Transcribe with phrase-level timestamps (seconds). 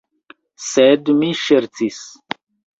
[0.69, 2.03] Sed mi ŝercis.